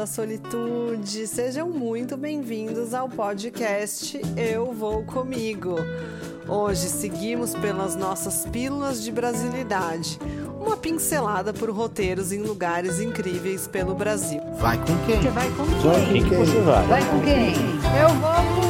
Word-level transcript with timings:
da 0.00 0.06
solitude, 0.06 1.26
sejam 1.26 1.68
muito 1.68 2.16
bem-vindos 2.16 2.94
ao 2.94 3.06
podcast 3.06 4.18
Eu 4.34 4.72
Vou 4.72 5.04
Comigo. 5.04 5.76
Hoje 6.48 6.88
seguimos 6.88 7.54
pelas 7.54 7.94
nossas 7.96 8.46
pílulas 8.46 9.04
de 9.04 9.12
brasilidade, 9.12 10.18
uma 10.58 10.74
pincelada 10.74 11.52
por 11.52 11.68
roteiros 11.68 12.32
em 12.32 12.40
lugares 12.40 12.98
incríveis 12.98 13.66
pelo 13.66 13.94
Brasil. 13.94 14.40
Vai 14.58 14.78
com 14.78 14.96
quem? 15.04 15.20
Você 15.20 15.28
vai 15.28 15.50
com 15.50 15.66
quem? 15.66 15.76
Vai 15.82 16.06
com 16.06 16.28
quem 16.30 16.38
você 16.38 16.60
vai? 16.62 16.86
Vai 16.86 17.04
com 17.04 17.20
quem? 17.20 17.54
Eu 18.00 18.08
vou 18.20 18.54
comigo! 18.54 18.69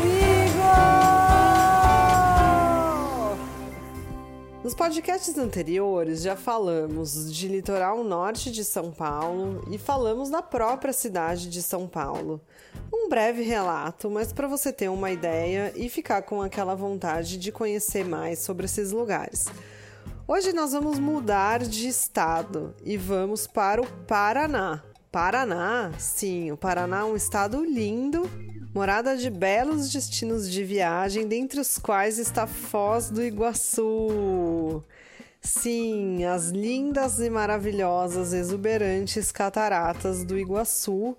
Nos 4.70 4.76
podcasts 4.76 5.36
anteriores 5.36 6.22
já 6.22 6.36
falamos 6.36 7.34
de 7.34 7.48
litoral 7.48 8.04
norte 8.04 8.52
de 8.52 8.64
São 8.64 8.92
Paulo 8.92 9.64
e 9.68 9.76
falamos 9.76 10.30
da 10.30 10.42
própria 10.42 10.92
cidade 10.92 11.50
de 11.50 11.60
São 11.60 11.88
Paulo. 11.88 12.40
Um 12.94 13.08
breve 13.08 13.42
relato, 13.42 14.08
mas 14.08 14.32
para 14.32 14.46
você 14.46 14.72
ter 14.72 14.88
uma 14.88 15.10
ideia 15.10 15.72
e 15.74 15.88
ficar 15.88 16.22
com 16.22 16.40
aquela 16.40 16.76
vontade 16.76 17.36
de 17.36 17.50
conhecer 17.50 18.04
mais 18.04 18.38
sobre 18.44 18.66
esses 18.66 18.92
lugares. 18.92 19.46
Hoje 20.24 20.52
nós 20.52 20.70
vamos 20.70 21.00
mudar 21.00 21.64
de 21.64 21.88
estado 21.88 22.72
e 22.84 22.96
vamos 22.96 23.48
para 23.48 23.82
o 23.82 23.86
Paraná. 24.06 24.84
Paraná, 25.10 25.90
sim, 25.98 26.52
o 26.52 26.56
Paraná 26.56 27.00
é 27.00 27.04
um 27.04 27.16
estado 27.16 27.64
lindo 27.64 28.30
morada 28.72 29.16
de 29.16 29.28
belos 29.28 29.90
destinos 29.90 30.50
de 30.50 30.62
viagem, 30.62 31.26
dentre 31.26 31.60
os 31.60 31.76
quais 31.76 32.18
está 32.18 32.46
Foz 32.46 33.10
do 33.10 33.22
Iguaçu. 33.22 34.82
Sim, 35.40 36.24
as 36.24 36.50
lindas 36.50 37.18
e 37.18 37.28
maravilhosas, 37.28 38.32
exuberantes 38.32 39.32
cataratas 39.32 40.24
do 40.24 40.38
Iguaçu, 40.38 41.16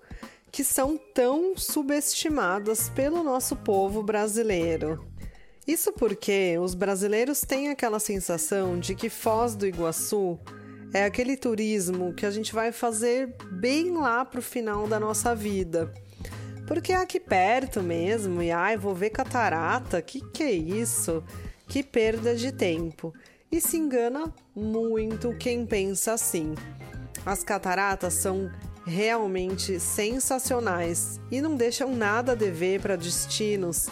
que 0.51 0.63
são 0.63 0.97
tão 1.13 1.57
subestimadas 1.57 2.89
pelo 2.89 3.23
nosso 3.23 3.55
povo 3.55 4.01
brasileiro. 4.01 5.05
Isso 5.67 5.91
porque 5.91 6.57
os 6.57 6.73
brasileiros 6.73 7.41
têm 7.41 7.69
aquela 7.69 7.99
sensação 7.99 8.79
de 8.79 8.95
que 8.95 9.09
Foz 9.09 9.55
do 9.55 9.67
Iguaçu 9.67 10.39
é 10.93 11.03
aquele 11.03 11.35
turismo 11.35 12.13
que 12.13 12.25
a 12.25 12.31
gente 12.31 12.53
vai 12.53 12.71
fazer 12.71 13.33
bem 13.51 13.91
lá 13.91 14.23
para 14.23 14.39
o 14.39 14.43
final 14.43 14.87
da 14.87 14.99
nossa 14.99 15.35
vida 15.35 15.93
porque 16.71 16.93
é 16.93 16.95
aqui 16.95 17.19
perto 17.19 17.83
mesmo, 17.83 18.41
e 18.41 18.49
ai, 18.49 18.77
vou 18.77 18.95
ver 18.95 19.09
catarata, 19.09 20.01
que 20.01 20.21
que 20.21 20.41
é 20.41 20.53
isso? 20.53 21.21
Que 21.67 21.83
perda 21.83 22.33
de 22.33 22.49
tempo. 22.49 23.13
E 23.51 23.59
se 23.59 23.75
engana 23.75 24.33
muito 24.55 25.35
quem 25.35 25.65
pensa 25.65 26.13
assim. 26.13 26.55
As 27.25 27.43
cataratas 27.43 28.13
são 28.13 28.49
realmente 28.87 29.81
sensacionais 29.81 31.19
e 31.29 31.41
não 31.41 31.57
deixam 31.57 31.93
nada 31.93 32.31
a 32.31 32.35
dever 32.35 32.79
para 32.79 32.95
destinos 32.95 33.89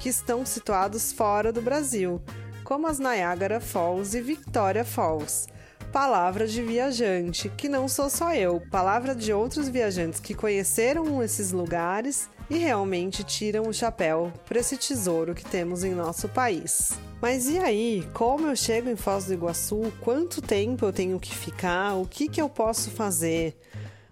que 0.00 0.08
estão 0.08 0.44
situados 0.44 1.12
fora 1.12 1.52
do 1.52 1.62
Brasil, 1.62 2.20
como 2.64 2.88
as 2.88 2.98
Niagara 2.98 3.60
Falls 3.60 4.18
e 4.18 4.20
Victoria 4.20 4.84
Falls 4.84 5.46
palavra 5.92 6.46
de 6.46 6.62
viajante, 6.62 7.48
que 7.48 7.68
não 7.68 7.88
sou 7.88 8.10
só 8.10 8.34
eu, 8.34 8.62
palavra 8.70 9.14
de 9.14 9.32
outros 9.32 9.68
viajantes 9.68 10.20
que 10.20 10.34
conheceram 10.34 11.22
esses 11.22 11.50
lugares 11.52 12.28
e 12.50 12.58
realmente 12.58 13.24
tiram 13.24 13.68
o 13.68 13.72
chapéu 13.72 14.32
para 14.46 14.58
esse 14.58 14.76
tesouro 14.76 15.34
que 15.34 15.44
temos 15.44 15.84
em 15.84 15.94
nosso 15.94 16.28
país. 16.28 16.92
Mas 17.20 17.48
e 17.48 17.58
aí, 17.58 18.06
como 18.12 18.48
eu 18.48 18.56
chego 18.56 18.88
em 18.88 18.96
Foz 18.96 19.26
do 19.26 19.34
Iguaçu? 19.34 19.92
Quanto 20.00 20.40
tempo 20.40 20.84
eu 20.84 20.92
tenho 20.92 21.18
que 21.18 21.34
ficar? 21.34 21.94
O 21.94 22.06
que, 22.06 22.28
que 22.28 22.40
eu 22.40 22.48
posso 22.48 22.90
fazer? 22.90 23.58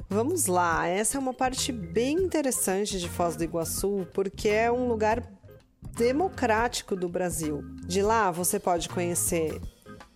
Vamos 0.08 0.46
lá, 0.46 0.86
essa 0.86 1.18
é 1.18 1.20
uma 1.20 1.34
parte 1.34 1.72
bem 1.72 2.16
interessante 2.16 2.98
de 2.98 3.08
Foz 3.08 3.36
do 3.36 3.44
Iguaçu, 3.44 4.06
porque 4.14 4.48
é 4.48 4.70
um 4.70 4.88
lugar 4.88 5.22
democrático 5.96 6.94
do 6.94 7.08
Brasil. 7.08 7.62
De 7.86 8.02
lá 8.02 8.30
você 8.30 8.58
pode 8.58 8.88
conhecer 8.88 9.60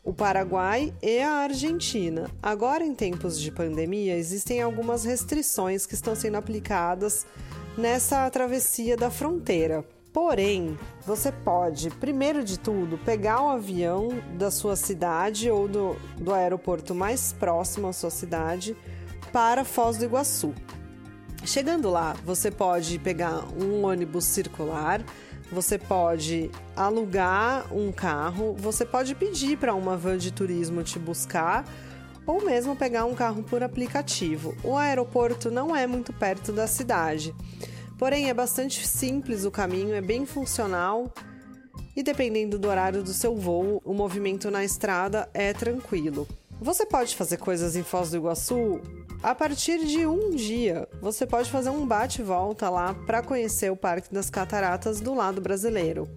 o 0.03 0.13
Paraguai 0.13 0.95
e 1.03 1.21
a 1.21 1.35
Argentina. 1.35 2.31
Agora, 2.43 2.85
em 2.85 2.95
tempos 2.95 3.39
de 3.41 3.51
pandemia, 3.51 4.17
existem 4.17 4.63
algumas 4.63 5.05
restrições 5.05 5.87
que 5.87 5.95
estão 5.95 6.15
sendo 6.15 6.37
aplicadas 6.37 7.27
nessa 7.77 8.29
travessia 8.31 8.97
da 8.97 9.11
fronteira. 9.11 9.85
Porém, 10.13 10.77
você 11.07 11.31
pode, 11.31 11.89
primeiro 11.91 12.43
de 12.43 12.59
tudo, 12.59 12.99
pegar 12.99 13.43
o 13.43 13.51
avião 13.51 14.09
da 14.37 14.51
sua 14.51 14.75
cidade 14.75 15.49
ou 15.49 15.69
do, 15.69 15.97
do 16.19 16.33
aeroporto 16.33 16.95
mais 16.95 17.33
próximo 17.33 17.87
à 17.87 17.93
sua 17.93 18.11
cidade 18.11 18.77
para 19.33 19.65
Foz 19.65 19.97
do 19.99 20.05
Iguaçu. 20.05 20.53
Chegando 21.45 21.89
lá, 21.89 22.17
você 22.25 22.51
pode 22.51 22.99
pegar 22.99 23.45
um 23.57 23.85
ônibus 23.85 24.25
circular 24.25 25.03
você 25.51 25.77
pode 25.79 26.51
alugar 26.77 27.67
um 27.75 27.91
carro, 27.91 28.55
você 28.55 28.85
pode 28.85 29.15
pedir 29.15 29.57
para 29.59 29.75
uma 29.75 29.97
van 29.97 30.17
de 30.17 30.33
turismo 30.33 30.83
te 30.83 30.99
buscar 30.99 31.65
ou 32.27 32.45
mesmo 32.45 32.77
pegar 32.77 33.05
um 33.05 33.15
carro 33.15 33.43
por 33.43 33.63
aplicativo. 33.63 34.55
O 34.63 34.77
aeroporto 34.77 35.51
não 35.51 35.75
é 35.75 35.87
muito 35.87 36.13
perto 36.13 36.53
da 36.53 36.67
cidade, 36.67 37.35
porém 37.99 38.29
é 38.29 38.35
bastante 38.35 38.87
simples 38.87 39.45
o 39.45 39.51
caminho, 39.51 39.95
é 39.95 40.01
bem 40.01 40.25
funcional 40.25 41.13
e 41.97 42.03
dependendo 42.03 42.59
do 42.59 42.69
horário 42.69 43.03
do 43.03 43.13
seu 43.13 43.35
voo, 43.37 43.83
o 43.85 43.93
movimento 43.93 44.51
na 44.51 44.65
estrada 44.65 45.29
é 45.35 45.53
tranquilo. 45.53 46.29
Você 46.61 46.87
pode 46.87 47.17
fazer 47.17 47.39
coisas 47.39 47.75
em 47.75 47.83
Foz 47.83 48.11
do 48.11 48.19
Iguaçu 48.19 48.81
a 49.23 49.35
partir 49.35 49.85
de 49.85 50.07
um 50.07 50.31
dia, 50.31 50.89
você 51.01 51.27
pode 51.27 51.51
fazer 51.51 51.69
um 51.69 51.87
bate-volta 51.87 52.71
lá 52.71 52.95
para 52.95 53.23
conhecer 53.23 53.71
o 53.71 53.77
Parque 53.77 54.13
das 54.13 54.31
Cataratas 54.31 55.01
do 55.01 55.15
lado 55.15 55.41
brasileiro. 55.41 56.09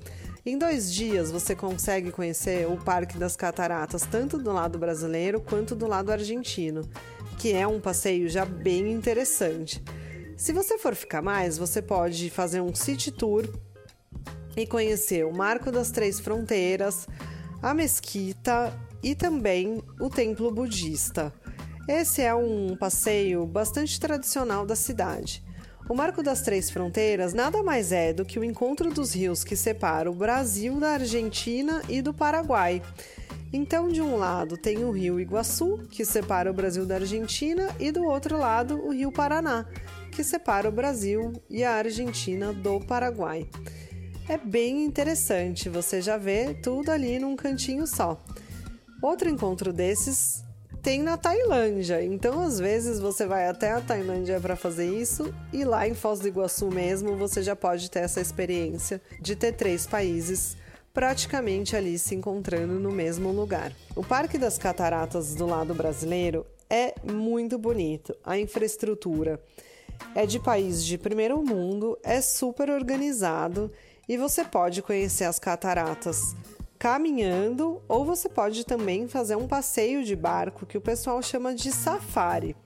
Em 0.45 0.57
dois 0.57 0.93
dias 0.93 1.29
você 1.29 1.53
consegue 1.53 2.11
conhecer 2.11 2.67
o 2.67 2.77
Parque 2.77 3.17
das 3.17 3.35
Cataratas 3.35 4.03
tanto 4.09 4.37
do 4.37 4.53
lado 4.53 4.77
brasileiro 4.77 5.41
quanto 5.41 5.75
do 5.75 5.85
lado 5.85 6.11
argentino, 6.11 6.89
que 7.37 7.51
é 7.51 7.67
um 7.67 7.79
passeio 7.79 8.29
já 8.29 8.45
bem 8.45 8.91
interessante. 8.91 9.83
Se 10.37 10.53
você 10.53 10.77
for 10.77 10.95
ficar 10.95 11.21
mais, 11.21 11.57
você 11.57 11.81
pode 11.81 12.29
fazer 12.29 12.61
um 12.61 12.73
city 12.73 13.11
tour 13.11 13.47
e 14.55 14.65
conhecer 14.65 15.25
o 15.25 15.33
Marco 15.33 15.71
das 15.71 15.91
Três 15.91 16.19
Fronteiras, 16.21 17.07
a 17.61 17.73
Mesquita 17.73 18.73
e 19.01 19.13
também 19.13 19.81
o 19.99 20.09
Templo 20.09 20.51
Budista. 20.51 21.33
Esse 21.87 22.21
é 22.21 22.33
um 22.33 22.77
passeio 22.77 23.45
bastante 23.45 23.99
tradicional 23.99 24.65
da 24.65 24.75
cidade. 24.75 25.43
O 25.89 25.93
Marco 25.93 26.23
das 26.23 26.41
Três 26.41 26.69
Fronteiras 26.69 27.33
nada 27.33 27.61
mais 27.61 27.91
é 27.91 28.13
do 28.13 28.23
que 28.23 28.39
o 28.39 28.43
encontro 28.43 28.89
dos 28.89 29.13
rios 29.13 29.43
que 29.43 29.53
separa 29.53 30.09
o 30.09 30.15
Brasil 30.15 30.79
da 30.79 30.91
Argentina 30.91 31.81
e 31.89 32.01
do 32.01 32.13
Paraguai. 32.13 32.81
Então, 33.51 33.89
de 33.89 34.01
um 34.01 34.15
lado 34.15 34.55
tem 34.55 34.85
o 34.85 34.91
rio 34.91 35.19
Iguaçu, 35.19 35.79
que 35.91 36.05
separa 36.05 36.49
o 36.49 36.53
Brasil 36.53 36.85
da 36.85 36.95
Argentina, 36.95 37.67
e 37.77 37.91
do 37.91 38.05
outro 38.05 38.37
lado 38.37 38.79
o 38.79 38.93
rio 38.93 39.11
Paraná, 39.11 39.65
que 40.09 40.23
separa 40.23 40.69
o 40.69 40.71
Brasil 40.71 41.33
e 41.49 41.65
a 41.65 41.73
Argentina 41.73 42.53
do 42.53 42.79
Paraguai. 42.79 43.45
É 44.29 44.37
bem 44.37 44.85
interessante, 44.85 45.67
você 45.67 46.01
já 46.01 46.15
vê 46.15 46.53
tudo 46.53 46.89
ali 46.91 47.19
num 47.19 47.35
cantinho 47.35 47.85
só. 47.85 48.23
Outro 49.01 49.29
encontro 49.29 49.73
desses 49.73 50.43
tem 50.83 51.01
na 51.01 51.15
Tailândia. 51.15 52.03
Então, 52.03 52.41
às 52.41 52.59
vezes, 52.59 52.99
você 52.99 53.25
vai 53.25 53.47
até 53.47 53.71
a 53.71 53.79
Tailândia 53.79 54.37
para 54.41 54.57
fazer 54.57 54.85
isso 54.85 55.33
e 55.53 55.63
lá 55.63 55.87
em 55.87 55.93
Foz 55.93 56.19
do 56.19 56.27
Iguaçu 56.27 56.69
mesmo 56.69 57.15
você 57.15 57.41
já 57.41 57.55
pode 57.55 57.89
ter 57.89 57.99
essa 57.99 58.19
experiência 58.19 59.01
de 59.21 59.33
ter 59.33 59.53
três 59.53 59.87
países 59.87 60.57
praticamente 60.93 61.75
ali 61.75 61.97
se 61.97 62.13
encontrando 62.13 62.73
no 62.73 62.91
mesmo 62.91 63.31
lugar. 63.31 63.71
O 63.95 64.03
Parque 64.03 64.37
das 64.37 64.57
Cataratas 64.57 65.33
do 65.33 65.45
lado 65.45 65.73
brasileiro 65.73 66.45
é 66.69 66.93
muito 67.01 67.57
bonito. 67.57 68.13
A 68.21 68.37
infraestrutura 68.37 69.41
é 70.13 70.25
de 70.25 70.37
país 70.37 70.83
de 70.83 70.97
primeiro 70.97 71.41
mundo, 71.41 71.97
é 72.03 72.19
super 72.19 72.69
organizado 72.69 73.71
e 74.07 74.17
você 74.17 74.43
pode 74.43 74.81
conhecer 74.81 75.23
as 75.23 75.39
cataratas 75.39 76.35
caminhando, 76.83 77.81
ou 77.87 78.03
você 78.03 78.27
pode 78.27 78.65
também 78.65 79.07
fazer 79.07 79.37
um 79.37 79.47
passeio 79.47 80.03
de 80.03 80.17
barco 80.17 80.65
que 80.65 80.77
o 80.77 80.81
pessoal 80.81 81.21
chama 81.21 81.55
de 81.55 81.71
safari. 81.71 82.57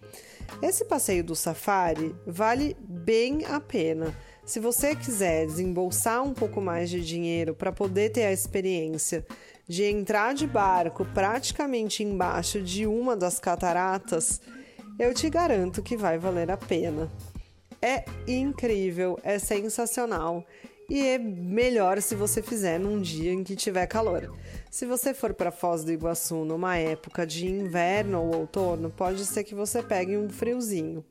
Esse 0.59 0.83
passeio 0.85 1.23
do 1.23 1.35
safari 1.35 2.15
vale 2.25 2.75
bem 2.79 3.45
a 3.45 3.59
pena. 3.59 4.17
Se 4.43 4.59
você 4.59 4.95
quiser 4.95 5.45
desembolsar 5.45 6.23
um 6.23 6.33
pouco 6.33 6.59
mais 6.59 6.89
de 6.89 7.05
dinheiro 7.05 7.53
para 7.53 7.71
poder 7.71 8.09
ter 8.09 8.23
a 8.25 8.33
experiência 8.33 9.23
de 9.67 9.83
entrar 9.83 10.33
de 10.33 10.47
barco 10.47 11.05
praticamente 11.13 12.01
embaixo 12.01 12.59
de 12.59 12.87
uma 12.87 13.15
das 13.15 13.39
cataratas, 13.39 14.41
eu 14.97 15.13
te 15.13 15.29
garanto 15.29 15.83
que 15.83 15.95
vai 15.95 16.17
valer 16.17 16.49
a 16.49 16.57
pena. 16.57 17.07
É 17.79 18.03
incrível, 18.27 19.19
é 19.21 19.37
sensacional 19.37 20.43
e 20.89 21.05
é 21.05 21.17
melhor 21.17 22.01
se 22.01 22.15
você 22.15 22.41
fizer 22.41 22.79
num 22.79 23.01
dia 23.01 23.33
em 23.33 23.43
que 23.43 23.55
tiver 23.55 23.85
calor. 23.87 24.33
Se 24.71 24.85
você 24.85 25.13
for 25.13 25.33
para 25.33 25.51
Foz 25.51 25.83
do 25.83 25.91
Iguaçu 25.91 26.45
numa 26.45 26.77
época 26.77 27.25
de 27.25 27.45
inverno 27.45 28.21
ou 28.21 28.35
outono, 28.35 28.89
pode 28.89 29.25
ser 29.25 29.43
que 29.43 29.53
você 29.53 29.83
pegue 29.83 30.15
um 30.15 30.29
friozinho. 30.29 31.03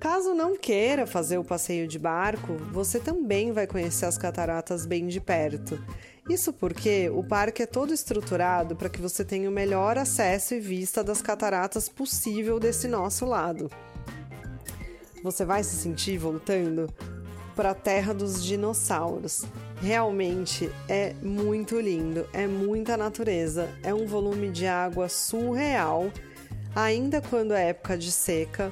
Caso 0.00 0.34
não 0.34 0.56
queira 0.56 1.06
fazer 1.06 1.38
o 1.38 1.44
passeio 1.44 1.88
de 1.88 1.98
barco, 1.98 2.56
você 2.72 2.98
também 2.98 3.52
vai 3.52 3.66
conhecer 3.66 4.06
as 4.06 4.18
cataratas 4.18 4.84
bem 4.84 5.06
de 5.06 5.20
perto. 5.20 5.82
Isso 6.28 6.52
porque 6.52 7.08
o 7.10 7.22
parque 7.22 7.62
é 7.62 7.66
todo 7.66 7.94
estruturado 7.94 8.74
para 8.74 8.88
que 8.88 9.00
você 9.00 9.24
tenha 9.24 9.48
o 9.48 9.52
melhor 9.52 9.96
acesso 9.96 10.54
e 10.54 10.60
vista 10.60 11.02
das 11.02 11.22
cataratas 11.22 11.88
possível 11.88 12.58
desse 12.58 12.88
nosso 12.88 13.24
lado. 13.24 13.70
Você 15.22 15.44
vai 15.44 15.62
se 15.62 15.76
sentir 15.76 16.18
voltando 16.18 16.92
para 17.56 17.70
a 17.70 17.74
terra 17.74 18.12
dos 18.12 18.44
dinossauros. 18.44 19.44
Realmente 19.80 20.70
é 20.88 21.14
muito 21.22 21.80
lindo, 21.80 22.28
é 22.32 22.46
muita 22.46 22.96
natureza, 22.96 23.70
é 23.82 23.92
um 23.92 24.06
volume 24.06 24.50
de 24.50 24.66
água 24.66 25.08
surreal, 25.08 26.12
ainda 26.74 27.22
quando 27.22 27.54
é 27.54 27.70
época 27.70 27.96
de 27.96 28.12
seca. 28.12 28.70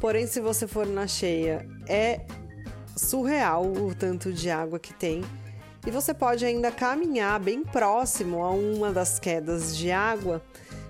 Porém, 0.00 0.26
se 0.26 0.40
você 0.40 0.66
for 0.66 0.86
na 0.86 1.06
cheia, 1.06 1.66
é 1.86 2.20
surreal 2.96 3.64
o 3.66 3.94
tanto 3.94 4.32
de 4.32 4.48
água 4.48 4.78
que 4.78 4.94
tem 4.94 5.22
e 5.84 5.90
você 5.90 6.14
pode 6.14 6.44
ainda 6.44 6.70
caminhar 6.70 7.40
bem 7.40 7.64
próximo 7.64 8.42
a 8.44 8.50
uma 8.50 8.92
das 8.92 9.18
quedas 9.18 9.76
de 9.76 9.90
água 9.90 10.40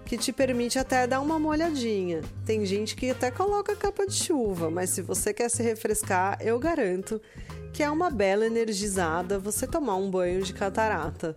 que 0.04 0.16
te 0.18 0.32
permite 0.32 0.78
até 0.78 1.06
dar 1.06 1.20
uma 1.20 1.38
molhadinha. 1.38 2.20
Tem 2.44 2.64
gente 2.66 2.94
que 2.94 3.10
até 3.10 3.30
coloca 3.30 3.76
capa 3.76 4.06
de 4.06 4.14
chuva, 4.14 4.70
mas 4.70 4.90
se 4.90 5.02
você 5.02 5.32
quer 5.32 5.48
se 5.48 5.62
refrescar, 5.62 6.38
eu 6.40 6.58
garanto 6.58 7.20
que 7.72 7.82
é 7.82 7.90
uma 7.90 8.10
bela 8.10 8.46
energizada 8.46 9.38
você 9.38 9.66
tomar 9.66 9.96
um 9.96 10.10
banho 10.10 10.42
de 10.42 10.52
catarata. 10.52 11.36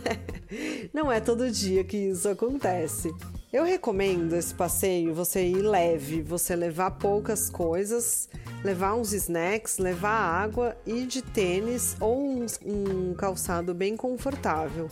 Não 0.92 1.12
é 1.12 1.20
todo 1.20 1.50
dia 1.50 1.84
que 1.84 1.96
isso 1.96 2.28
acontece. 2.28 3.12
Eu 3.52 3.64
recomendo 3.64 4.34
esse 4.34 4.54
passeio 4.54 5.12
você 5.12 5.46
ir 5.46 5.60
leve, 5.60 6.22
você 6.22 6.56
levar 6.56 6.92
poucas 6.92 7.50
coisas, 7.50 8.26
levar 8.64 8.94
uns 8.94 9.12
snacks, 9.12 9.76
levar 9.76 10.08
água 10.08 10.74
e 10.86 11.04
de 11.04 11.20
tênis 11.20 11.94
ou 12.00 12.18
um, 12.18 12.46
um 12.64 13.14
calçado 13.14 13.74
bem 13.74 13.94
confortável. 13.94 14.88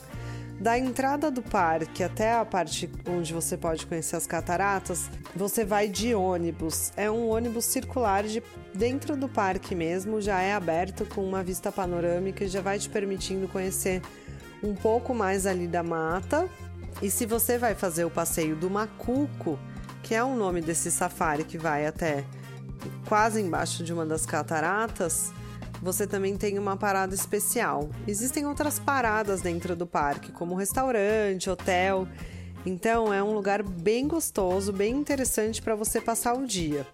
Da 0.60 0.78
entrada 0.78 1.30
do 1.30 1.40
parque 1.40 2.04
até 2.04 2.34
a 2.34 2.44
parte 2.44 2.90
onde 3.08 3.32
você 3.32 3.56
pode 3.56 3.86
conhecer 3.86 4.16
as 4.16 4.26
cataratas, 4.26 5.10
você 5.34 5.64
vai 5.64 5.88
de 5.88 6.14
ônibus. 6.14 6.92
É 6.98 7.10
um 7.10 7.30
ônibus 7.30 7.64
circular 7.64 8.24
de 8.24 8.42
dentro 8.74 9.16
do 9.16 9.26
parque 9.26 9.74
mesmo, 9.74 10.20
já 10.20 10.42
é 10.42 10.52
aberto 10.52 11.06
com 11.06 11.24
uma 11.24 11.42
vista 11.42 11.72
panorâmica 11.72 12.44
e 12.44 12.48
já 12.48 12.60
vai 12.60 12.78
te 12.78 12.90
permitindo 12.90 13.48
conhecer 13.48 14.02
um 14.62 14.74
pouco 14.74 15.14
mais 15.14 15.46
ali 15.46 15.66
da 15.66 15.82
mata 15.82 16.46
e 17.00 17.10
se 17.10 17.24
você 17.24 17.56
vai 17.56 17.74
fazer 17.74 18.04
o 18.04 18.10
passeio 18.10 18.54
do 18.54 18.68
Macuco, 18.68 19.58
que 20.02 20.14
é 20.14 20.22
o 20.22 20.36
nome 20.36 20.60
desse 20.60 20.90
safari 20.90 21.44
que 21.44 21.56
vai 21.56 21.86
até 21.86 22.24
quase 23.08 23.40
embaixo 23.40 23.82
de 23.82 23.92
uma 23.92 24.04
das 24.04 24.26
cataratas, 24.26 25.32
você 25.82 26.06
também 26.06 26.36
tem 26.36 26.58
uma 26.58 26.76
parada 26.76 27.14
especial. 27.14 27.90
Existem 28.06 28.46
outras 28.46 28.78
paradas 28.78 29.40
dentro 29.40 29.74
do 29.74 29.86
parque, 29.86 30.32
como 30.32 30.54
restaurante, 30.54 31.48
hotel. 31.48 32.06
Então 32.64 33.12
é 33.12 33.22
um 33.22 33.32
lugar 33.32 33.62
bem 33.62 34.06
gostoso, 34.06 34.72
bem 34.72 34.94
interessante 34.94 35.62
para 35.62 35.74
você 35.74 36.00
passar 36.00 36.34
o 36.34 36.46
dia. 36.46 36.86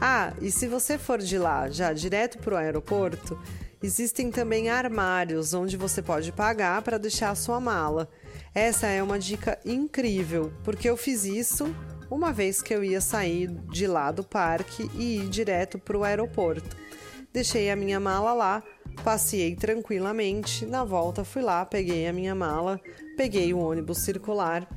Ah, 0.00 0.32
e 0.40 0.50
se 0.50 0.66
você 0.66 0.96
for 0.96 1.18
de 1.18 1.36
lá 1.38 1.68
já 1.68 1.92
direto 1.92 2.38
para 2.38 2.54
o 2.54 2.58
aeroporto, 2.58 3.38
existem 3.82 4.30
também 4.30 4.68
armários 4.68 5.52
onde 5.52 5.76
você 5.76 6.00
pode 6.00 6.30
pagar 6.30 6.80
para 6.82 6.98
deixar 6.98 7.30
a 7.30 7.34
sua 7.34 7.60
mala. 7.60 8.08
Essa 8.54 8.86
é 8.86 9.02
uma 9.02 9.18
dica 9.18 9.58
incrível, 9.64 10.52
porque 10.62 10.88
eu 10.88 10.96
fiz 10.96 11.24
isso 11.24 11.74
uma 12.10 12.32
vez 12.32 12.60
que 12.60 12.74
eu 12.74 12.82
ia 12.82 13.00
sair 13.00 13.48
de 13.70 13.86
lá 13.86 14.10
do 14.10 14.24
parque 14.24 14.90
e 14.94 15.18
ir 15.18 15.28
direto 15.28 15.78
para 15.78 15.96
o 15.96 16.04
aeroporto. 16.04 16.76
Deixei 17.32 17.70
a 17.70 17.76
minha 17.76 18.00
mala 18.00 18.32
lá, 18.32 18.62
passei 19.04 19.54
tranquilamente. 19.54 20.66
Na 20.66 20.84
volta 20.84 21.24
fui 21.24 21.42
lá, 21.42 21.64
peguei 21.64 22.06
a 22.06 22.12
minha 22.12 22.34
mala, 22.34 22.80
peguei 23.16 23.52
o 23.54 23.58
ônibus 23.58 23.98
circular 23.98 24.68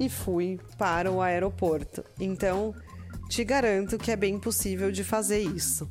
e 0.00 0.08
fui 0.08 0.58
para 0.78 1.10
o 1.10 1.20
aeroporto. 1.20 2.04
Então, 2.18 2.74
te 3.28 3.44
garanto 3.44 3.98
que 3.98 4.10
é 4.10 4.16
bem 4.16 4.38
possível 4.38 4.90
de 4.90 5.04
fazer 5.04 5.40
isso. 5.40 5.88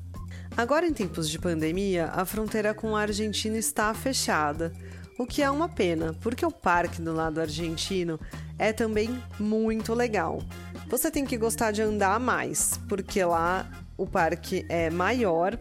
Agora, 0.55 0.87
em 0.87 0.93
tempos 0.93 1.29
de 1.29 1.37
pandemia, 1.37 2.07
a 2.07 2.25
fronteira 2.25 2.73
com 2.73 2.95
a 2.95 3.01
Argentina 3.01 3.57
está 3.57 3.93
fechada 3.93 4.73
o 5.17 5.25
que 5.25 5.41
é 5.41 5.49
uma 5.49 5.67
pena, 5.67 6.15
porque 6.21 6.45
o 6.45 6.51
parque 6.51 7.01
do 7.01 7.11
lado 7.11 7.41
argentino 7.41 8.19
é 8.57 8.71
também 8.71 9.21
muito 9.39 9.93
legal. 9.93 10.41
Você 10.87 11.09
tem 11.09 11.25
que 11.25 11.37
gostar 11.37 11.71
de 11.71 11.81
andar 11.81 12.19
mais, 12.19 12.79
porque 12.87 13.23
lá 13.23 13.69
o 13.97 14.05
parque 14.05 14.65
é 14.69 14.89
maior, 14.89 15.57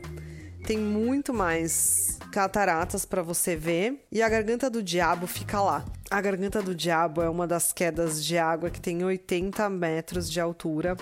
tem 0.67 0.79
muito 0.79 1.33
mais 1.33 2.19
cataratas 2.33 3.05
para 3.05 3.23
você 3.23 3.55
ver 3.55 4.05
e 4.11 4.21
a 4.21 4.29
Garganta 4.29 4.69
do 4.69 4.83
Diabo 4.83 5.25
fica 5.29 5.61
lá. 5.61 5.85
A 6.11 6.21
Garganta 6.21 6.61
do 6.61 6.75
Diabo 6.75 7.23
é 7.23 7.31
uma 7.31 7.47
das 7.47 7.73
quedas 7.73 8.25
de 8.25 8.37
água 8.37 8.69
que 8.69 8.81
tem 8.81 9.05
80 9.05 9.71
metros 9.71 10.29
de 10.29 10.41
altura 10.41 10.97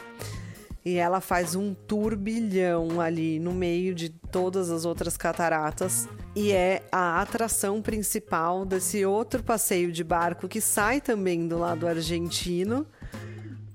e 0.84 0.96
ela 0.96 1.18
faz 1.18 1.54
um 1.54 1.72
turbilhão 1.72 3.00
ali 3.00 3.38
no 3.40 3.54
meio 3.54 3.94
de 3.94 4.10
todas 4.10 4.70
as 4.70 4.84
outras 4.84 5.16
cataratas 5.16 6.06
e 6.36 6.52
é 6.52 6.82
a 6.92 7.22
atração 7.22 7.80
principal 7.80 8.66
desse 8.66 9.06
outro 9.06 9.42
passeio 9.42 9.90
de 9.90 10.04
barco 10.04 10.46
que 10.46 10.60
sai 10.60 11.00
também 11.00 11.48
do 11.48 11.56
lado 11.56 11.88
argentino 11.88 12.86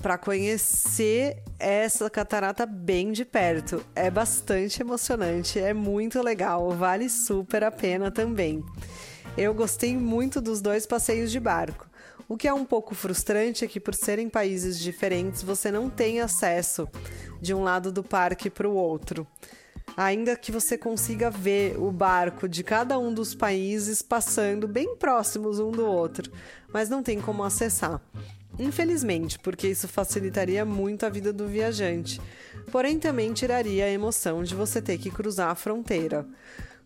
para 0.01 0.17
conhecer 0.17 1.43
essa 1.59 2.09
catarata 2.09 2.65
bem 2.65 3.11
de 3.11 3.25
perto. 3.25 3.83
É 3.93 4.09
bastante 4.09 4.81
emocionante, 4.81 5.59
é 5.59 5.73
muito 5.73 6.21
legal, 6.21 6.71
vale 6.71 7.09
super 7.09 7.63
a 7.63 7.71
pena 7.71 8.09
também. 8.09 8.63
Eu 9.37 9.53
gostei 9.53 9.95
muito 9.95 10.41
dos 10.41 10.61
dois 10.61 10.85
passeios 10.85 11.31
de 11.31 11.39
barco. 11.39 11.87
O 12.27 12.37
que 12.37 12.47
é 12.47 12.53
um 12.53 12.63
pouco 12.63 12.93
frustrante 12.93 13.65
é 13.65 13.67
que, 13.67 13.79
por 13.79 13.95
serem 13.95 14.29
países 14.29 14.79
diferentes, 14.79 15.41
você 15.41 15.71
não 15.71 15.89
tem 15.89 16.21
acesso 16.21 16.87
de 17.41 17.53
um 17.53 17.63
lado 17.63 17.91
do 17.91 18.03
parque 18.03 18.49
para 18.49 18.69
o 18.69 18.75
outro. 18.75 19.27
Ainda 19.97 20.35
que 20.35 20.51
você 20.51 20.77
consiga 20.77 21.29
ver 21.29 21.77
o 21.77 21.91
barco 21.91 22.47
de 22.47 22.63
cada 22.63 22.97
um 22.99 23.13
dos 23.13 23.33
países 23.33 24.01
passando 24.01 24.67
bem 24.67 24.95
próximos 24.95 25.59
um 25.59 25.71
do 25.71 25.85
outro, 25.85 26.31
mas 26.71 26.87
não 26.89 27.01
tem 27.01 27.19
como 27.19 27.43
acessar. 27.43 27.99
Infelizmente, 28.59 29.39
porque 29.39 29.69
isso 29.69 29.87
facilitaria 29.87 30.65
muito 30.65 31.05
a 31.05 31.09
vida 31.09 31.31
do 31.31 31.47
viajante, 31.47 32.19
porém 32.69 32.99
também 32.99 33.31
tiraria 33.31 33.85
a 33.85 33.89
emoção 33.89 34.43
de 34.43 34.53
você 34.53 34.81
ter 34.81 34.97
que 34.97 35.09
cruzar 35.09 35.49
a 35.49 35.55
fronteira. 35.55 36.27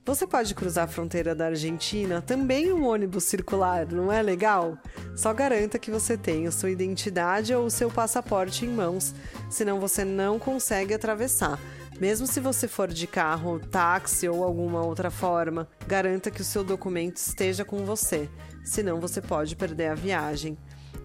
Você 0.05 0.27
pode 0.27 0.53
cruzar 0.53 0.83
a 0.83 0.87
fronteira 0.87 1.33
da 1.33 1.45
Argentina 1.45 2.21
também 2.21 2.71
um 2.71 2.85
ônibus 2.85 3.23
circular, 3.23 3.87
não 3.91 4.11
é 4.11 4.21
legal? 4.21 4.77
Só 5.15 5.33
garanta 5.33 5.79
que 5.79 5.89
você 5.89 6.17
tenha 6.17 6.51
sua 6.51 6.69
identidade 6.69 7.55
ou 7.55 7.69
seu 7.69 7.89
passaporte 7.89 8.65
em 8.65 8.69
mãos, 8.69 9.15
senão 9.49 9.79
você 9.79 10.03
não 10.03 10.37
consegue 10.37 10.93
atravessar. 10.93 11.57
Mesmo 11.99 12.27
se 12.27 12.39
você 12.39 12.67
for 12.67 12.89
de 12.89 13.07
carro, 13.07 13.59
táxi 13.59 14.27
ou 14.27 14.43
alguma 14.43 14.85
outra 14.85 15.09
forma, 15.09 15.69
garanta 15.87 16.29
que 16.29 16.41
o 16.41 16.45
seu 16.45 16.63
documento 16.63 17.17
esteja 17.17 17.63
com 17.63 17.85
você, 17.85 18.29
senão 18.63 18.99
você 18.99 19.21
pode 19.21 19.55
perder 19.55 19.87
a 19.87 19.95
viagem. 19.95 20.57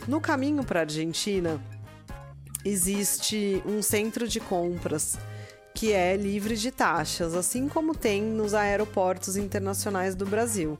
No 0.06 0.20
caminho 0.20 0.64
para 0.64 0.80
a 0.80 0.82
Argentina, 0.82 1.60
existe 2.64 3.62
um 3.66 3.82
centro 3.82 4.28
de 4.28 4.40
compras 4.40 5.18
que 5.74 5.92
é 5.92 6.16
livre 6.16 6.56
de 6.56 6.70
taxas, 6.70 7.34
assim 7.34 7.68
como 7.68 7.94
tem 7.94 8.22
nos 8.22 8.52
aeroportos 8.52 9.36
internacionais 9.36 10.14
do 10.14 10.26
Brasil. 10.26 10.78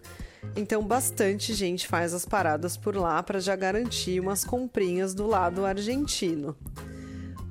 Então, 0.56 0.82
bastante 0.82 1.54
gente 1.54 1.86
faz 1.86 2.12
as 2.12 2.24
paradas 2.24 2.76
por 2.76 2.96
lá 2.96 3.22
para 3.22 3.38
já 3.38 3.54
garantir 3.54 4.18
umas 4.18 4.44
comprinhas 4.44 5.14
do 5.14 5.26
lado 5.26 5.64
argentino. 5.64 6.56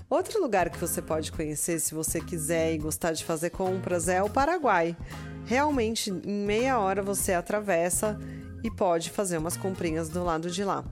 Outro 0.09 0.41
lugar 0.41 0.69
que 0.69 0.77
você 0.77 1.01
pode 1.01 1.31
conhecer 1.31 1.79
se 1.79 1.93
você 1.93 2.21
quiser 2.21 2.73
e 2.73 2.77
gostar 2.77 3.11
de 3.11 3.23
fazer 3.23 3.49
compras 3.49 4.07
é 4.07 4.23
o 4.23 4.29
Paraguai. 4.29 4.95
Realmente, 5.45 6.09
em 6.09 6.45
meia 6.45 6.79
hora 6.79 7.01
você 7.01 7.33
atravessa 7.33 8.17
e 8.63 8.71
pode 8.71 9.09
fazer 9.09 9.37
umas 9.37 9.57
comprinhas 9.57 10.09
do 10.09 10.23
lado 10.23 10.49
de 10.49 10.63
lá. 10.63 10.83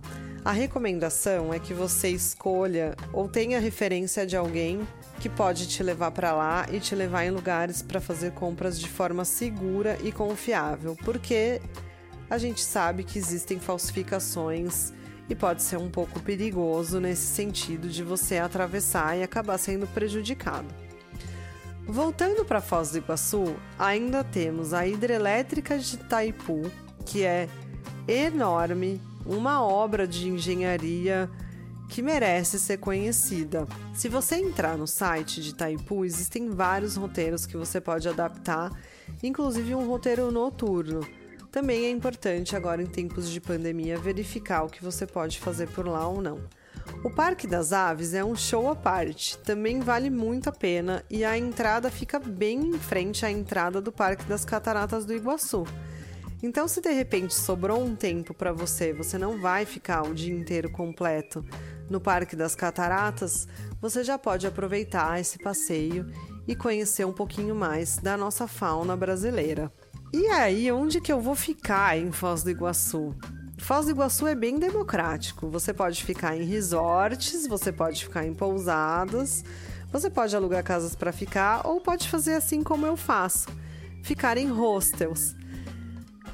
A 0.46 0.52
recomendação 0.52 1.52
é 1.52 1.58
que 1.58 1.74
você 1.74 2.10
escolha 2.10 2.96
ou 3.12 3.28
tenha 3.28 3.60
referência 3.60 4.28
de 4.28 4.38
alguém 4.38 4.88
que 5.20 5.28
pode 5.28 5.68
te 5.68 5.82
levar 5.82 6.12
para 6.12 6.34
lá 6.34 6.68
e 6.72 6.80
te 6.80 6.94
levar 6.94 7.26
em 7.26 7.32
lugares 7.32 7.82
para 7.82 8.00
fazer 8.00 8.32
compras 8.34 8.80
de 8.80 8.88
forma 8.88 9.26
segura 9.26 9.98
e 10.04 10.12
confiável, 10.12 10.96
porque 11.04 11.60
a 12.30 12.38
gente 12.38 12.64
sabe 12.64 13.04
que 13.04 13.18
existem 13.18 13.60
falsificações 13.60 14.94
e 15.28 15.34
pode 15.34 15.64
ser 15.64 15.78
um 15.78 15.90
pouco 15.90 16.20
perigoso 16.20 17.00
nesse 17.00 17.26
sentido 17.26 17.90
de 17.90 18.04
você 18.04 18.38
atravessar 18.38 19.18
e 19.18 19.24
acabar 19.24 19.58
sendo 19.58 19.88
prejudicado. 19.88 20.68
Voltando 21.88 22.46
para 22.46 22.62
Foz 22.62 22.92
do 22.92 23.00
Iguaçu, 23.00 23.56
ainda 23.80 24.24
temos 24.24 24.76
a 24.76 24.86
hidrelétrica 24.86 25.80
de 25.80 25.96
Itaipu, 25.96 26.72
que 27.04 27.24
é 27.24 27.50
enorme, 28.08 29.02
uma 29.26 29.64
obra 29.64 30.08
de 30.08 30.30
engenharia 30.30 31.30
que 31.90 32.02
merece 32.02 32.60
ser 32.60 32.78
conhecida. 32.78 33.68
Se 33.94 34.10
você 34.10 34.36
entrar 34.36 34.78
no 34.78 34.88
site 34.88 35.42
de 35.42 35.50
Itaipu, 35.50 36.04
existem 36.04 36.50
vários 36.50 36.96
roteiros 36.96 37.46
que 37.46 37.58
você 37.58 37.80
pode 37.80 38.08
adaptar, 38.08 38.72
inclusive 39.22 39.76
um 39.76 39.88
roteiro 39.88 40.32
noturno. 40.32 41.08
Também 41.52 41.86
é 41.86 41.90
importante 41.90 42.56
agora 42.56 42.82
em 42.82 42.88
tempos 42.88 43.30
de 43.30 43.40
pandemia 43.40 43.98
verificar 43.98 44.64
o 44.64 44.70
que 44.70 44.84
você 44.84 45.06
pode 45.06 45.40
fazer 45.40 45.68
por 45.70 45.88
lá 45.88 46.08
ou 46.08 46.22
não. 46.22 46.40
O 47.04 47.10
Parque 47.10 47.48
das 47.48 47.72
Aves 47.72 48.14
é 48.14 48.24
um 48.24 48.36
show 48.36 48.70
à 48.70 48.76
parte, 48.76 49.38
também 49.40 49.80
vale 49.80 50.10
muito 50.10 50.50
a 50.50 50.52
pena 50.52 51.04
e 51.10 51.24
a 51.24 51.38
entrada 51.38 51.90
fica 51.90 52.20
bem 52.20 52.60
em 52.60 52.80
frente 52.80 53.26
à 53.26 53.32
entrada 53.32 53.82
do 53.82 53.92
Parque 53.92 54.26
das 54.26 54.44
Cataratas 54.44 55.06
do 55.06 55.14
Iguaçu. 55.14 55.66
Então, 56.46 56.68
se 56.68 56.80
de 56.80 56.92
repente 56.92 57.34
sobrou 57.34 57.84
um 57.84 57.96
tempo 57.96 58.32
para 58.32 58.54
você, 58.54 58.94
você 58.94 59.18
não 59.18 59.42
vai 59.42 59.66
ficar 59.66 60.04
o 60.04 60.14
dia 60.14 60.32
inteiro 60.32 60.70
completo 60.70 61.44
no 61.90 62.00
Parque 62.00 62.36
das 62.36 62.54
Cataratas, 62.54 63.48
você 63.82 64.04
já 64.04 64.16
pode 64.16 64.46
aproveitar 64.46 65.20
esse 65.20 65.40
passeio 65.40 66.06
e 66.48 66.56
conhecer 66.56 67.04
um 67.04 67.12
pouquinho 67.12 67.56
mais 67.56 67.98
da 67.98 68.16
nossa 68.16 68.48
fauna 68.48 68.96
brasileira. 68.96 69.74
E 70.14 70.28
aí, 70.28 70.72
onde 70.72 71.02
que 71.02 71.12
eu 71.12 71.20
vou 71.20 71.34
ficar 71.34 71.98
em 71.98 72.12
Foz 72.12 72.44
do 72.44 72.52
Iguaçu? 72.52 73.16
Foz 73.58 73.88
do 73.88 73.92
Iguaçu 73.94 74.28
é 74.28 74.36
bem 74.36 74.60
democrático. 74.60 75.50
Você 75.50 75.74
pode 75.74 76.04
ficar 76.04 76.38
em 76.38 76.44
resorts, 76.44 77.48
você 77.48 77.72
pode 77.72 78.04
ficar 78.04 78.24
em 78.24 78.36
pousadas, 78.36 79.44
você 79.92 80.12
pode 80.12 80.36
alugar 80.36 80.64
casas 80.64 80.94
para 80.94 81.12
ficar 81.12 81.66
ou 81.66 81.82
pode 81.82 82.08
fazer 82.08 82.36
assim 82.36 82.62
como 82.62 82.86
eu 82.86 82.96
faço, 82.96 83.50
ficar 84.04 84.38
em 84.38 84.48
hostels. 84.48 85.34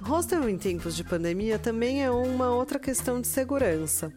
Hostel 0.03 0.49
em 0.49 0.57
tempos 0.57 0.95
de 0.95 1.03
pandemia 1.03 1.59
também 1.59 2.03
é 2.03 2.09
uma 2.09 2.49
outra 2.49 2.79
questão 2.79 3.21
de 3.21 3.27
segurança. 3.27 4.11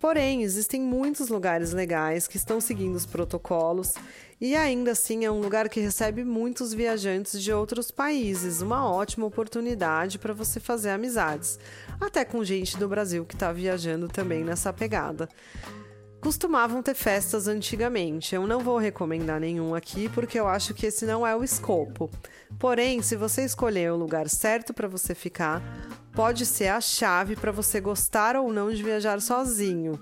Porém, 0.00 0.42
existem 0.42 0.80
muitos 0.80 1.28
lugares 1.28 1.72
legais 1.72 2.26
que 2.26 2.36
estão 2.36 2.60
seguindo 2.60 2.96
os 2.96 3.06
protocolos 3.06 3.94
e 4.40 4.56
ainda 4.56 4.90
assim 4.92 5.24
é 5.24 5.30
um 5.30 5.40
lugar 5.40 5.68
que 5.68 5.78
recebe 5.78 6.24
muitos 6.24 6.74
viajantes 6.74 7.40
de 7.40 7.52
outros 7.52 7.92
países, 7.92 8.60
uma 8.62 8.90
ótima 8.90 9.26
oportunidade 9.26 10.18
para 10.18 10.34
você 10.34 10.58
fazer 10.58 10.90
amizades, 10.90 11.58
até 12.00 12.24
com 12.24 12.42
gente 12.42 12.76
do 12.76 12.88
Brasil 12.88 13.24
que 13.24 13.34
está 13.34 13.52
viajando 13.52 14.08
também 14.08 14.42
nessa 14.42 14.72
pegada. 14.72 15.28
Costumavam 16.22 16.84
ter 16.84 16.94
festas 16.94 17.48
antigamente. 17.48 18.32
Eu 18.32 18.46
não 18.46 18.60
vou 18.60 18.78
recomendar 18.78 19.40
nenhum 19.40 19.74
aqui 19.74 20.08
porque 20.08 20.38
eu 20.38 20.46
acho 20.46 20.72
que 20.72 20.86
esse 20.86 21.04
não 21.04 21.26
é 21.26 21.34
o 21.34 21.42
escopo. 21.42 22.08
Porém, 22.60 23.02
se 23.02 23.16
você 23.16 23.44
escolher 23.44 23.90
o 23.90 23.96
lugar 23.96 24.28
certo 24.28 24.72
para 24.72 24.86
você 24.86 25.16
ficar, 25.16 25.60
pode 26.14 26.46
ser 26.46 26.68
a 26.68 26.80
chave 26.80 27.34
para 27.34 27.50
você 27.50 27.80
gostar 27.80 28.36
ou 28.36 28.52
não 28.52 28.70
de 28.70 28.80
viajar 28.84 29.20
sozinho. 29.20 29.98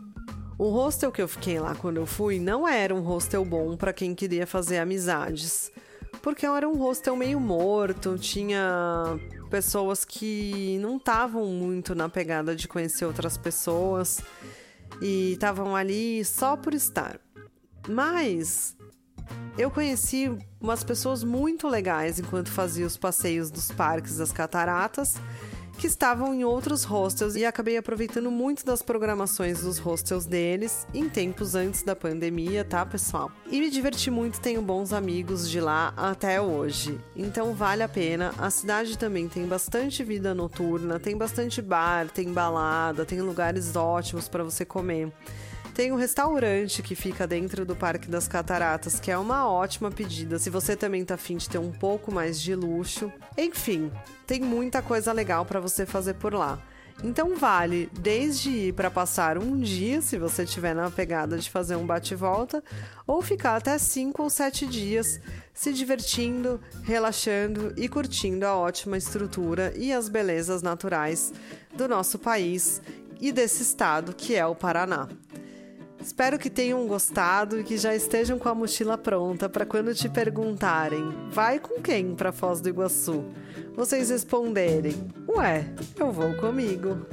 O 0.58 0.68
hostel 0.68 1.10
que 1.10 1.22
eu 1.22 1.26
fiquei 1.26 1.58
lá 1.58 1.74
quando 1.74 1.96
eu 1.96 2.04
fui 2.04 2.38
não 2.38 2.68
era 2.68 2.94
um 2.94 3.00
hostel 3.00 3.42
bom 3.42 3.74
para 3.74 3.94
quem 3.94 4.14
queria 4.14 4.46
fazer 4.46 4.76
amizades, 4.76 5.72
porque 6.20 6.44
era 6.44 6.68
um 6.68 6.76
hostel 6.76 7.16
meio 7.16 7.40
morto, 7.40 8.18
tinha 8.18 9.18
pessoas 9.48 10.04
que 10.04 10.78
não 10.82 10.98
estavam 10.98 11.46
muito 11.46 11.94
na 11.94 12.10
pegada 12.10 12.54
de 12.54 12.68
conhecer 12.68 13.06
outras 13.06 13.38
pessoas 13.38 14.20
e 15.00 15.32
estavam 15.32 15.74
ali 15.74 16.24
só 16.24 16.56
por 16.56 16.74
estar. 16.74 17.20
Mas 17.88 18.76
eu 19.56 19.70
conheci 19.70 20.30
umas 20.60 20.84
pessoas 20.84 21.24
muito 21.24 21.68
legais 21.68 22.18
enquanto 22.18 22.50
fazia 22.50 22.86
os 22.86 22.96
passeios 22.96 23.50
dos 23.50 23.70
parques 23.70 24.16
das 24.16 24.32
cataratas 24.32 25.14
que 25.80 25.86
estavam 25.86 26.34
em 26.34 26.44
outros 26.44 26.84
hostels 26.84 27.36
e 27.36 27.46
acabei 27.46 27.78
aproveitando 27.78 28.30
muito 28.30 28.66
das 28.66 28.82
programações 28.82 29.62
dos 29.62 29.78
hostels 29.78 30.26
deles 30.26 30.86
em 30.92 31.08
tempos 31.08 31.54
antes 31.54 31.82
da 31.82 31.96
pandemia, 31.96 32.62
tá, 32.62 32.84
pessoal? 32.84 33.32
E 33.50 33.58
me 33.58 33.70
diverti 33.70 34.10
muito, 34.10 34.42
tenho 34.42 34.60
bons 34.60 34.92
amigos 34.92 35.48
de 35.48 35.58
lá 35.58 35.94
até 35.96 36.38
hoje. 36.38 37.00
Então 37.16 37.54
vale 37.54 37.82
a 37.82 37.88
pena. 37.88 38.34
A 38.36 38.50
cidade 38.50 38.98
também 38.98 39.26
tem 39.26 39.46
bastante 39.46 40.04
vida 40.04 40.34
noturna, 40.34 41.00
tem 41.00 41.16
bastante 41.16 41.62
bar, 41.62 42.10
tem 42.10 42.30
balada, 42.30 43.06
tem 43.06 43.22
lugares 43.22 43.74
ótimos 43.74 44.28
para 44.28 44.44
você 44.44 44.66
comer. 44.66 45.10
Tem 45.80 45.92
um 45.92 45.96
restaurante 45.96 46.82
que 46.82 46.94
fica 46.94 47.26
dentro 47.26 47.64
do 47.64 47.74
Parque 47.74 48.10
das 48.10 48.28
Cataratas, 48.28 49.00
que 49.00 49.10
é 49.10 49.16
uma 49.16 49.50
ótima 49.50 49.90
pedida 49.90 50.38
se 50.38 50.50
você 50.50 50.76
também 50.76 51.06
tá 51.06 51.14
afim 51.14 51.38
de 51.38 51.48
ter 51.48 51.56
um 51.56 51.72
pouco 51.72 52.12
mais 52.12 52.38
de 52.38 52.54
luxo. 52.54 53.10
Enfim, 53.34 53.90
tem 54.26 54.42
muita 54.42 54.82
coisa 54.82 55.10
legal 55.10 55.46
para 55.46 55.58
você 55.58 55.86
fazer 55.86 56.16
por 56.16 56.34
lá. 56.34 56.62
Então 57.02 57.34
vale 57.34 57.88
desde 57.98 58.50
ir 58.50 58.74
para 58.74 58.90
passar 58.90 59.38
um 59.38 59.58
dia, 59.58 60.02
se 60.02 60.18
você 60.18 60.44
tiver 60.44 60.74
na 60.74 60.90
pegada 60.90 61.38
de 61.38 61.48
fazer 61.48 61.76
um 61.76 61.86
bate-volta, 61.86 62.62
ou 63.06 63.22
ficar 63.22 63.56
até 63.56 63.78
5 63.78 64.22
ou 64.22 64.28
7 64.28 64.66
dias 64.66 65.18
se 65.54 65.72
divertindo, 65.72 66.60
relaxando 66.82 67.72
e 67.74 67.88
curtindo 67.88 68.44
a 68.44 68.54
ótima 68.54 68.98
estrutura 68.98 69.72
e 69.74 69.94
as 69.94 70.10
belezas 70.10 70.60
naturais 70.60 71.32
do 71.74 71.88
nosso 71.88 72.18
país 72.18 72.82
e 73.18 73.32
desse 73.32 73.62
estado 73.62 74.14
que 74.14 74.36
é 74.36 74.44
o 74.44 74.54
Paraná. 74.54 75.08
Espero 76.00 76.38
que 76.38 76.48
tenham 76.48 76.86
gostado 76.86 77.60
e 77.60 77.64
que 77.64 77.76
já 77.76 77.94
estejam 77.94 78.38
com 78.38 78.48
a 78.48 78.54
mochila 78.54 78.96
pronta 78.96 79.48
para 79.48 79.66
quando 79.66 79.94
te 79.94 80.08
perguntarem: 80.08 81.02
vai 81.30 81.58
com 81.58 81.80
quem 81.80 82.14
para 82.14 82.32
Foz 82.32 82.60
do 82.60 82.68
Iguaçu? 82.68 83.24
Vocês 83.74 84.10
responderem: 84.10 84.96
ué, 85.28 85.66
eu 85.98 86.10
vou 86.10 86.34
comigo. 86.36 87.06